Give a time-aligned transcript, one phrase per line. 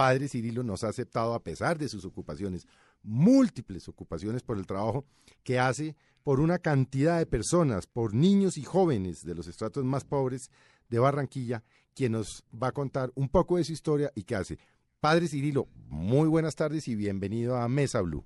[0.00, 2.66] Padre Cirilo nos ha aceptado a pesar de sus ocupaciones,
[3.02, 5.04] múltiples ocupaciones por el trabajo
[5.42, 10.04] que hace por una cantidad de personas, por niños y jóvenes de los estratos más
[10.04, 10.50] pobres
[10.88, 11.62] de Barranquilla,
[11.94, 14.58] quien nos va a contar un poco de su historia y qué hace.
[15.00, 18.24] Padre Cirilo, muy buenas tardes y bienvenido a Mesa Blue.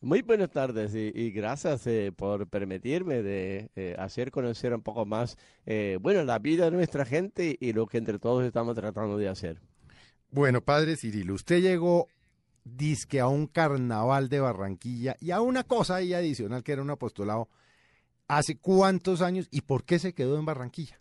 [0.00, 5.38] Muy buenas tardes y, gracias eh, por permitirme de eh, hacer conocer un poco más,
[5.64, 9.28] eh, bueno, la vida de nuestra gente y lo que entre todos estamos tratando de
[9.28, 9.60] hacer.
[10.30, 12.08] Bueno, Padre Cirilo, usted llegó
[12.64, 16.90] disque a un carnaval de Barranquilla y a una cosa ahí adicional que era un
[16.90, 17.48] apostolado.
[18.26, 21.00] ¿Hace cuántos años y por qué se quedó en Barranquilla?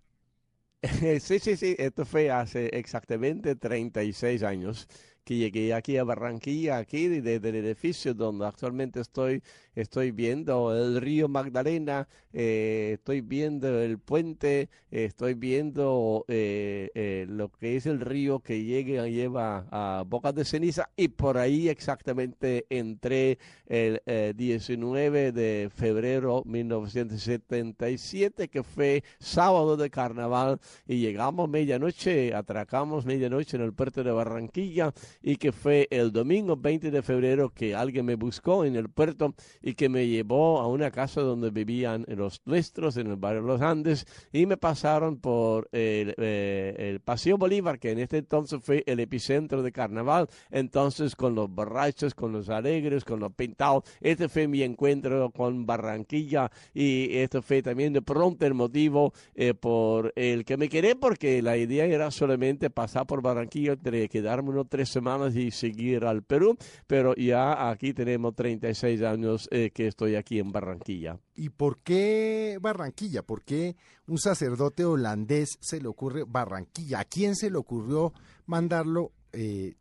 [1.20, 4.88] sí, sí, sí, esto fue hace exactamente 36 años
[5.28, 9.44] que llegué aquí a Barranquilla, aquí desde el edificio donde actualmente estoy,
[9.76, 17.52] estoy viendo el río Magdalena, eh, estoy viendo el puente, estoy viendo eh, eh, lo
[17.52, 22.66] que es el río que llega, lleva a Bocas de Ceniza y por ahí exactamente
[22.70, 24.02] entré el
[24.34, 33.64] 19 de febrero 1977, que fue sábado de carnaval y llegamos medianoche, atracamos medianoche en
[33.64, 38.16] el puerto de Barranquilla y que fue el domingo 20 de febrero que alguien me
[38.16, 42.98] buscó en el puerto y que me llevó a una casa donde vivían los nuestros
[42.98, 47.92] en el barrio Los Andes y me pasaron por el, eh, el Paseo Bolívar, que
[47.92, 53.04] en este entonces fue el epicentro de carnaval, entonces con los borrachos, con los alegres,
[53.04, 53.84] con los pintados.
[54.02, 59.54] Este fue mi encuentro con Barranquilla y esto fue también de pronto el motivo eh,
[59.54, 64.68] por el que me quedé, porque la idea era solamente pasar por Barranquilla, quedarme unos
[64.70, 70.16] tres semanas y seguir al Perú, pero ya aquí tenemos 36 años eh, que estoy
[70.16, 71.18] aquí en Barranquilla.
[71.34, 73.24] ¿Y por qué Barranquilla?
[73.24, 77.00] ¿Por qué un sacerdote holandés se le ocurre Barranquilla?
[77.00, 78.14] ¿A quién se le ocurrió
[78.46, 79.76] mandarlo eh,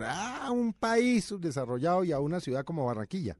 [0.00, 3.36] a un país subdesarrollado y a una ciudad como Barranquilla?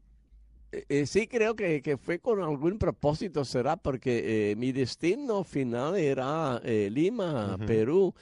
[0.72, 5.96] Eh, sí, creo que, que, fue con algún propósito, será porque eh, mi destino final
[5.96, 7.66] era eh, Lima, uh -huh.
[7.66, 8.14] Perú,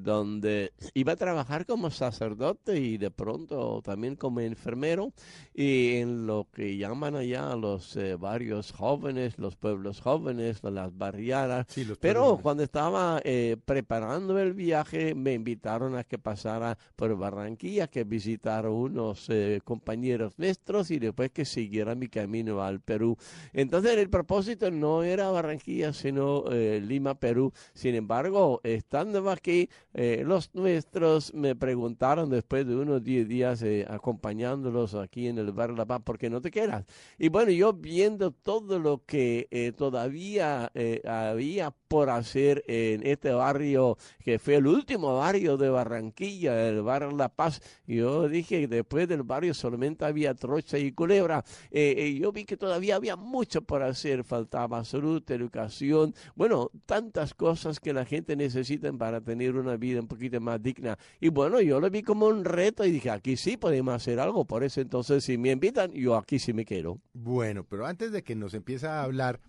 [0.00, 5.12] donde iba a trabajar como sacerdote y de pronto también como enfermero
[5.52, 11.66] y en lo que llaman allá los barrios jóvenes, los pueblos jóvenes, las barriadas.
[11.68, 13.20] Sí, Pero cuando estaba
[13.66, 19.28] preparando el viaje me invitaron a que pasara por Barranquilla, que visitara unos
[19.64, 23.16] compañeros nuestros y después que siguiera mi camino al Perú.
[23.52, 27.52] Entonces el propósito no era Barranquilla, sino eh, Lima, Perú.
[27.74, 33.86] Sin embargo, estando aquí, eh, los nuestros me preguntaron después de unos 10 días eh,
[33.88, 36.84] acompañándolos aquí en el barrio La Paz, ¿por qué no te quedas?
[37.18, 40.70] Y bueno, yo viendo todo lo que todavía
[41.04, 47.10] había por hacer en este barrio, que fue el último barrio de Barranquilla, el barrio
[47.12, 51.44] La Paz, yo dije, después del barrio solamente había trocha y culebra.
[51.70, 57.80] Eh, yo vi que todavía había mucho por hacer, faltaba salud, educación, bueno, tantas cosas
[57.80, 60.98] que la gente necesita para tener una vida un poquito más digna.
[61.20, 64.44] Y bueno, yo lo vi como un reto y dije, aquí sí podemos hacer algo,
[64.44, 67.00] por eso entonces si me invitan, yo aquí sí me quiero.
[67.12, 69.40] Bueno, pero antes de que nos empiece a hablar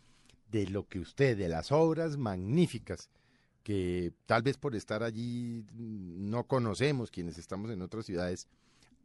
[0.52, 3.10] de lo que usted, de las obras magníficas,
[3.64, 8.48] que tal vez por estar allí no conocemos quienes estamos en otras ciudades,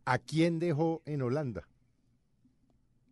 [0.04, 1.68] ¿a quién dejó en Holanda?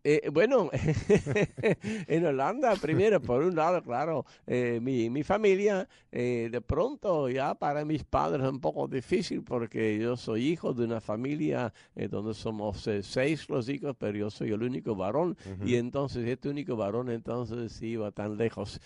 [0.04, 0.68] Eh, bueno,
[2.08, 7.54] en Holanda, primero, por un lado, claro, eh, mi, mi, familia, eh, de pronto ya
[7.54, 12.08] para mis padres es un poco difícil porque yo soy hijo de una familia eh,
[12.08, 15.68] donde somos seis los hijos, pero yo soy el único varón uh -huh.
[15.68, 18.80] y entonces este único varón entonces iba tan lejos.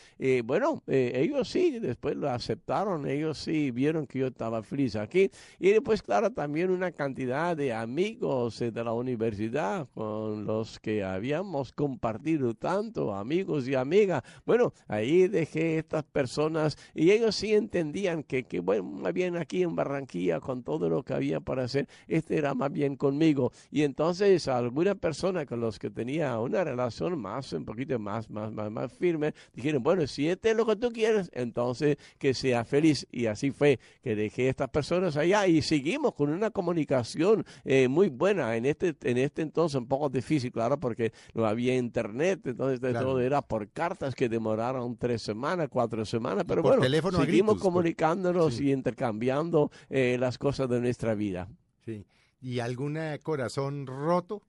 [0.44, 5.70] bueno, ellos sí, después lo aceptaron, ellos sí vieron que yo estaba feliz aquí y
[5.70, 12.55] después, claro, también una cantidad de amigos de la universidad con los que habíamos compartido
[12.55, 14.23] tanto, amigos y amigas.
[14.44, 19.62] Bueno, ahí dejé estas personas y ellos sí entendían que, que bueno, más bien aquí
[19.62, 23.53] en Barranquilla, con todo lo que había para hacer, este era más bien conmigo.
[23.70, 28.53] Y entonces alguna persona con los que tenía una relación más, un poquito más, más,
[28.53, 32.64] más, más firme, dijeron, bueno, si este es lo que tú quieres, entonces que sea
[32.64, 33.06] feliz.
[33.11, 38.08] Y así fue que dejé estas personas allá y seguimos con una comunicación eh, muy
[38.08, 38.56] buena.
[38.56, 40.95] En este, en este entonces un poco difícil, claro, porque
[41.34, 46.62] no había internet, entonces todo era por cartas que demoraron tres semanas, cuatro semanas, pero
[46.62, 46.82] bueno,
[47.12, 51.48] seguimos comunicándonos y intercambiando eh, las cosas de nuestra vida.
[51.84, 52.04] Sí.
[52.40, 54.43] ¿Y algún corazón roto?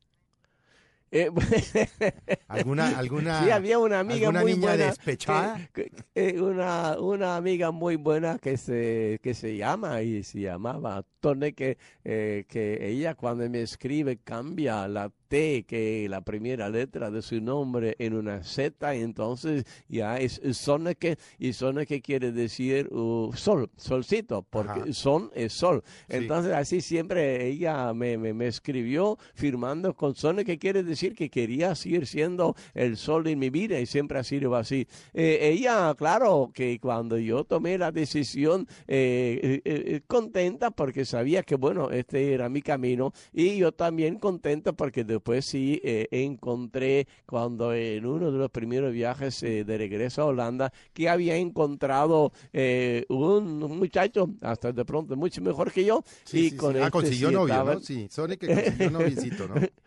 [1.09, 1.29] Eh,
[2.49, 5.69] ¿Alguna, alguna, sí, había una amiga muy niña buena, despechada?
[6.13, 11.53] Eh, una, una amiga muy buena que se, que se llama y se llamaba Tone,
[11.53, 17.21] que, eh, que ella cuando me escribe cambia la T, que la primera letra de
[17.21, 23.69] su nombre en una Z, entonces ya es Soneke, y Soneke quiere decir uh, sol,
[23.77, 25.83] solcito, porque son es sol.
[26.07, 32.07] Entonces así siempre ella me, me, escribió firmando con Soneke, quiere decir que quería seguir
[32.07, 34.88] siendo el sol en mi vida, y siempre ha sido así.
[35.13, 41.56] Eh, ella, claro, que cuando yo tomé la decisión, eh, eh, contenta porque sabía que,
[41.56, 47.08] bueno, este era mi camino, y yo también contenta porque de después sí eh, encontré
[47.25, 52.31] cuando en uno de los primeros viajes eh, de regreso a Holanda que había encontrado
[52.54, 57.31] eh, un muchacho hasta de pronto mucho mejor que yo y con ah, este consiguió
[57.31, 57.80] novio, ¿no?
[57.80, 59.56] Sí, Sony que consiguió novicito, ¿no?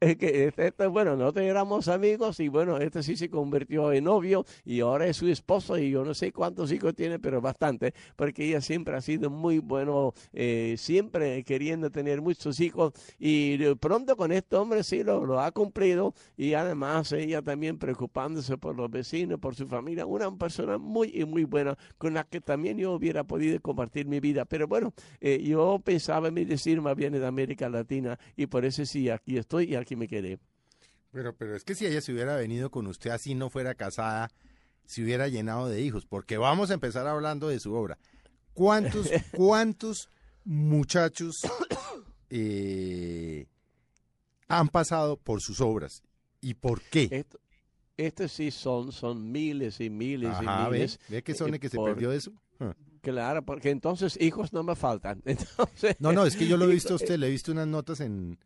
[0.00, 4.04] es que este, este, bueno, nosotros éramos amigos y bueno, este sí se convirtió en
[4.04, 7.94] novio y ahora es su esposo y yo no sé cuántos hijos tiene, pero bastante,
[8.14, 14.16] porque ella siempre ha sido muy bueno, eh, siempre queriendo tener muchos hijos y pronto
[14.16, 18.90] con este hombre sí lo, lo, ha cumplido y además ella también preocupándose por los
[18.90, 22.92] vecinos, por su familia, una persona muy y muy buena con la que también yo
[22.92, 27.12] hubiera podido compartir mi vida, pero bueno, eh, yo pensaba en mi decir más bien
[27.12, 30.38] de América Latina y por eso sí, aquí estoy y aquí que me quedé.
[31.10, 34.30] Pero, pero es que si ella se hubiera venido con usted así, no fuera casada,
[34.84, 37.98] se hubiera llenado de hijos, porque vamos a empezar hablando de su obra.
[38.52, 40.10] ¿Cuántos, cuántos
[40.44, 41.40] muchachos
[42.30, 43.46] eh,
[44.46, 46.02] han pasado por sus obras
[46.40, 47.24] y por qué?
[47.96, 51.00] Esto, sí son, son miles y miles y miles.
[51.08, 52.32] ¿Ve, que son el que se perdió eso?
[53.00, 55.22] Claro, porque entonces hijos no me faltan.
[55.24, 57.66] Entonces, no, no, es que yo lo he visto a usted, le he visto unas
[57.66, 58.38] notas en,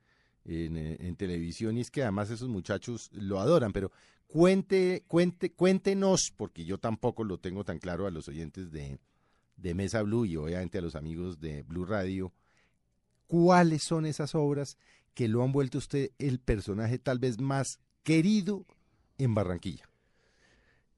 [0.44, 3.93] eh, en, televisión y es que además esos muchachos lo adoran, pero
[4.27, 8.99] cuente, cuente, cuéntenos, porque yo tampoco lo tengo tan claro a los oyentes de,
[9.56, 12.33] de Mesa Blue y obviamente a los amigos de Blue Radio,
[13.27, 14.77] cuáles son esas obras
[15.15, 18.67] que lo han vuelto usted el personaje tal vez más querido
[19.19, 19.88] en Barranquilla.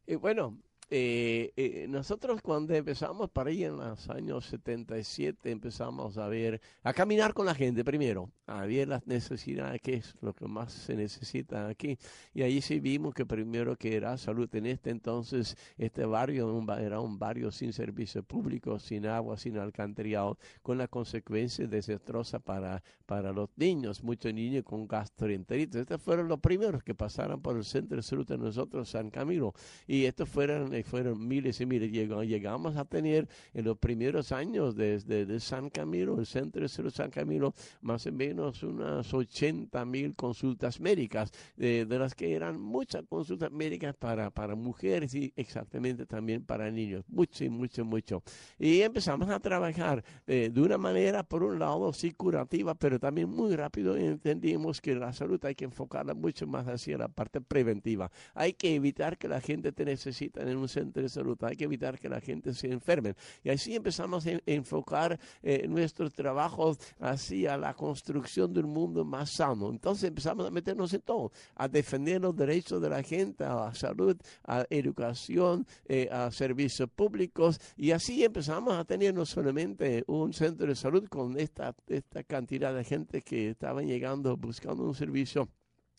[0.06, 0.58] Y bueno,
[0.90, 6.92] eh, eh, nosotros cuando empezamos para ahí en los años 77 empezamos a ver, a
[6.92, 10.94] caminar con la gente primero, a ver las necesidades, que es lo que más se
[10.94, 11.98] necesita aquí.
[12.32, 14.48] Y ahí sí vimos que primero que era salud.
[14.54, 20.38] En este entonces, este barrio era un barrio sin servicio público, sin agua, sin alcantarillado,
[20.62, 25.76] con la consecuencia desastrosa para, para los niños, muchos niños con gastroenteritis.
[25.76, 29.54] Estos fueron los primeros que pasaron por el centro de salud de nosotros, San Camilo.
[29.87, 31.93] Y estos fueron fueron miles y miles.
[31.93, 37.11] Llegamos a tener en los primeros años desde de San Camilo, el centro de San
[37.11, 43.50] Camilo, más o menos unas 80 mil consultas médicas, de las que eran muchas consultas
[43.53, 47.05] médicas para, para mujeres y exactamente también para niños.
[47.09, 48.23] Mucho, mucho, mucho.
[48.59, 53.29] Y empezamos a trabajar eh, de una manera, por un lado, sí curativa, pero también
[53.29, 58.11] muy rápido entendimos que la salud hay que enfocarla mucho más hacia la parte preventiva.
[58.35, 61.37] Hay que evitar que la gente te necesite en un centro de salud.
[61.42, 63.14] Hay que evitar que la gente se enferme.
[63.42, 69.30] Y así empezamos a enfocar eh, nuestro trabajo hacia la construcción de un mundo más
[69.37, 69.71] sano.
[69.71, 73.75] Entonces empezamos a meternos en todo, a defender los derechos de la gente, a la
[73.75, 77.61] salud, a educación, eh, a servicios públicos.
[77.76, 82.75] Y así empezamos a tener no solamente un centro de salud con esta, esta cantidad
[82.75, 85.49] de gente que estaban llegando buscando un servicio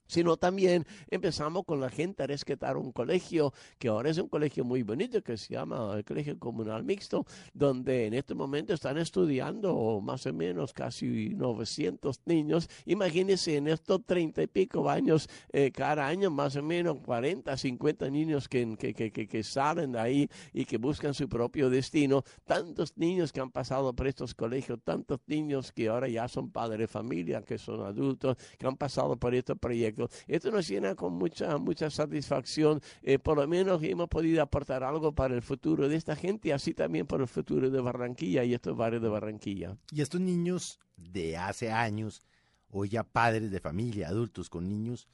[0.07, 4.63] sino también empezamos con la gente a rescatar un colegio que ahora es un colegio
[4.63, 9.99] muy bonito que se llama el Colegio Comunal Mixto, donde en este momento están estudiando
[10.01, 12.69] más o menos casi 900 niños.
[12.85, 18.09] Imagínense en estos 30 y pico años, eh, cada año más o menos 40, 50
[18.09, 22.23] niños que, que, que, que, salen de ahí y que buscan su propio destino.
[22.45, 26.79] Tantos niños que han pasado por estos colegios, tantos niños que ahora ya son padres
[26.79, 29.94] de familia, que son adultos, que han pasado por estos proyectos
[30.27, 32.81] Esto nos llena con mucha, mucha satisfacción.
[33.01, 36.73] Eh, por lo menos hemos podido aportar algo para el futuro de esta gente así
[36.73, 39.77] también para el futuro de Barranquilla y estos barrios de Barranquilla.
[39.91, 42.21] Y estos niños de hace años,
[42.69, 45.07] hoy ya padres de familia, adultos con niños,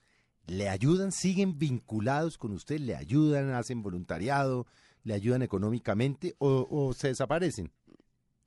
[0.48, 4.68] ¿le ayudan, siguen vinculados con usted, le ayudan, hacen voluntariado,
[5.04, 7.72] le ayudan económicamente o se desaparecen?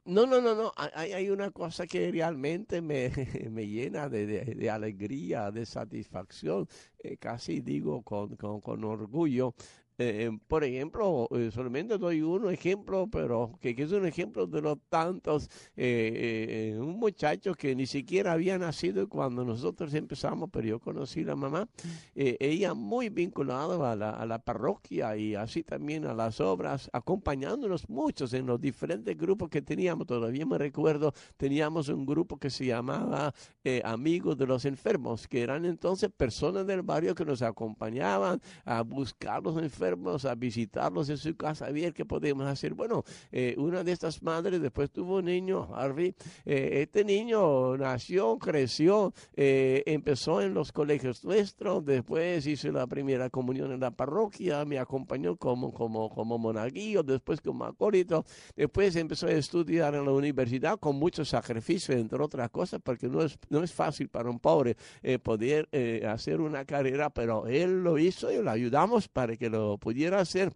[0.07, 0.73] No, no, no, no.
[0.77, 3.11] Hay, hay una cosa que realmente me,
[3.51, 6.69] me llena de, de, alegría, de satisfacción,
[6.99, 9.55] eh, casi digo con, con, con orgullo.
[9.97, 14.61] Eh, por ejemplo, eh, solamente doy un ejemplo, pero que, que, es un ejemplo de
[14.61, 15.49] los tantos.
[15.77, 21.23] Eh, eh, un muchacho que ni siquiera había nacido cuando nosotros empezamos, pero yo conocí
[21.23, 21.69] a la mamá.
[22.15, 26.91] Eh, ella muy vinculada a la, a la, parroquia y así también a las obras,
[26.93, 30.07] acompañándonos muchos en los diferentes grupos que teníamos.
[30.07, 33.33] Todavía me recuerdo, teníamos un grupo que se llamaba
[33.63, 38.83] eh, Amigos de los Enfermos, que eran entonces personas del barrio que nos acompañaban a
[38.83, 42.75] buscar los enfermos enfermos, a visitarlos en su casa, a ver qué podemos hacer.
[42.75, 46.15] Bueno, eh, una de estas madres después tuvo un niño, Harvey.
[46.45, 53.29] Eh, este niño nació, creció, eh, empezó en los colegios nuestros, después hizo la primera
[53.29, 58.25] comunión en la parroquia, me acompañó como, como, como monaguillo, después como acólito,
[58.57, 63.23] después empezó a estudiar en la universidad con mucho sacrificio, entre otras cosas, porque no
[63.23, 65.69] es, no es fácil para un pobre eh, poder
[66.07, 70.53] hacer una carrera, pero él lo hizo y lo ayudamos para que lo pudiera hacer.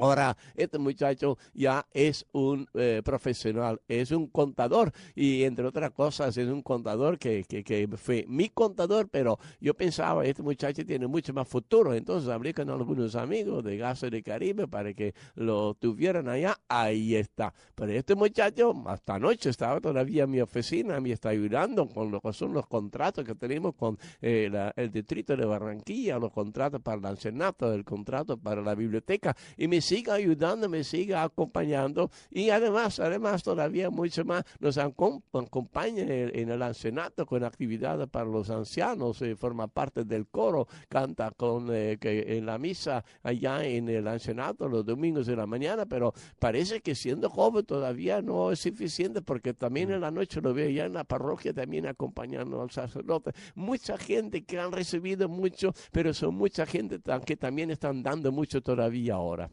[0.00, 4.92] Ahora, este muchacho ya es un eh, profesional, es un contador.
[5.14, 10.24] Y entre otras cosas es un contador que, que, fue mi contador, pero yo pensaba,
[10.24, 14.68] este muchacho tiene mucho más futuro, entonces hablé con algunos amigos de Gas de Caribe
[14.68, 17.52] para que lo tuvieran allá, ahí está.
[17.74, 22.20] Pero este muchacho hasta anoche estaba todavía en mi oficina, me está ayudando con lo
[22.20, 26.98] que son los contratos que tenemos con eh, el distrito de Barranquilla, los contratos para
[26.98, 29.36] el ancianato, el contrato para la biblioteca.
[29.56, 32.10] Y me siga ayudando, me siga acompañando.
[32.30, 38.06] Y además, además todavía mucho más nos acompaña en el, en el ancianato con actividades
[38.08, 43.02] para los ancianos, eh, forma parte del coro, canta con eh, que en la misa
[43.22, 48.20] allá en el ancianato los domingos de la mañana, pero parece que siendo joven todavía
[48.20, 51.86] no es suficiente porque también en la noche lo veo ya en la parroquia también
[51.86, 53.32] acompañando al sacerdote.
[53.54, 58.60] Mucha gente que han recibido mucho, pero son mucha gente que también están dando mucho
[58.60, 59.50] todavía ahora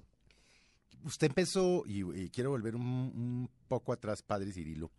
[1.06, 4.92] usted empezó, y, quiero volver un, un, poco atrás, padre Cirilo.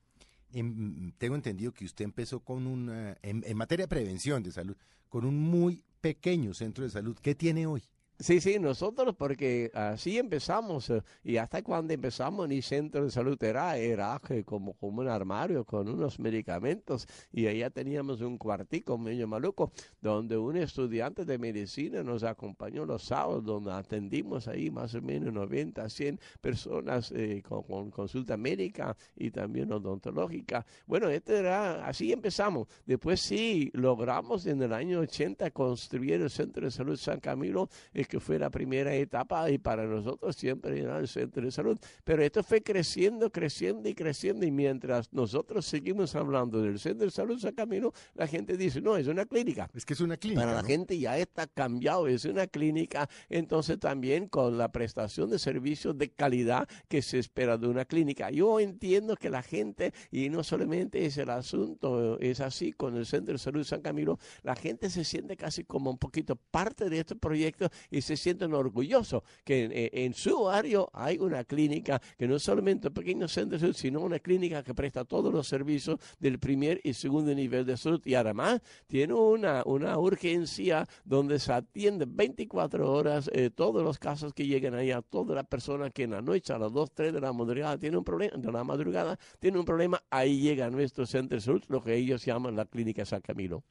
[0.52, 4.76] En, tengo entendido que usted empezó con una, en, en, materia de prevención de salud,
[5.08, 7.18] con un muy pequeño centro de salud.
[7.20, 7.82] ¿Qué tiene hoy?
[8.18, 13.42] Sí, sí, nosotros porque así empezamos eh, y hasta cuando empezamos ni centro de salud
[13.42, 19.28] era, era como, como un armario con unos medicamentos y allá teníamos un cuartico medio
[19.28, 19.70] maluco
[20.00, 25.34] donde un estudiante de medicina nos acompañó los sábados donde atendimos ahí más o menos
[25.34, 30.64] 90, 100 personas eh, con, con, consulta médica y también odontológica.
[30.86, 32.66] Bueno, este era, así empezamos.
[32.86, 37.68] Después sí logramos en el año 80 construir el centro de salud San Camilo.
[37.92, 41.78] Eh, que fue la primera etapa y para nosotros siempre era el centro de salud.
[42.04, 47.10] Pero esto fue creciendo, creciendo y creciendo y mientras nosotros seguimos hablando del centro de
[47.10, 49.70] salud San Camino, la gente dice, no, es una clínica.
[49.74, 50.42] Es que es una clínica.
[50.42, 53.08] Para la gente ya está cambiado, es una clínica.
[53.28, 58.30] Entonces también con la prestación de servicios de calidad que se espera de una clínica.
[58.30, 63.06] Yo entiendo que la gente, y no solamente es el asunto, es así con el
[63.06, 67.00] Centro de Salud San Camilo, la gente se siente casi como un poquito parte de
[67.00, 72.26] este proyecto y se sienten orgullosos que en, en, su barrio hay una clínica que
[72.26, 75.98] no solamente un pequeño centro de salud, sino una clínica que presta todos los servicios
[76.18, 81.52] del primer y segundo nivel de salud y además tiene una, una urgencia donde se
[81.52, 86.10] atiende 24 horas eh, todos los casos que llegan allá, todas las personas que en
[86.12, 89.18] la noche a las 2, 3 de la madrugada tienen un problema, de la madrugada
[89.38, 93.04] tienen un problema, ahí llega nuestro centro de salud, lo que ellos llaman la clínica
[93.04, 93.62] San Camilo.